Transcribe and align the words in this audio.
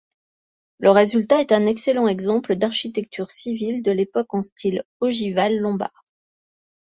Le 0.79 0.89
résultat 0.89 1.41
est 1.41 1.51
un 1.51 1.67
excellent 1.67 2.07
exemple 2.07 2.55
d'architecture 2.55 3.29
civile 3.29 3.83
de 3.83 3.91
l'époque 3.91 4.33
en 4.33 4.41
style 4.41 4.81
ogival 4.99 5.55
lombard. 5.59 6.07